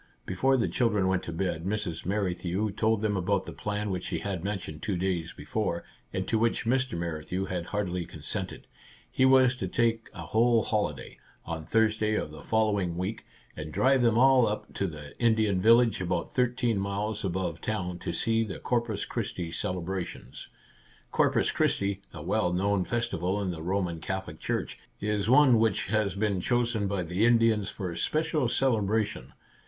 [0.25, 2.07] Before the children went to bed Mrs.
[2.07, 6.27] Merri thew told them about the plan which she had mentioned two days before, and
[6.27, 6.97] to which Mr.
[6.97, 8.65] Merrithew had heartily consented.
[9.11, 12.73] He was to take a whole holiday, on Thursday of the fol 32 Our Little
[12.73, 13.25] Canadian Cousin lowing week,
[13.55, 18.11] and drive them all up to the Indian Village, about thirteen miles above town, to
[18.11, 20.47] see the Corpus Christi celebrations.
[21.11, 26.15] Corpus Christi, a well known festival in the Roman Catholic Church, is one which has
[26.15, 29.33] been chosen by the Indians for special celebra tion.